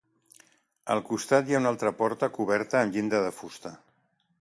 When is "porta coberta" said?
2.01-2.83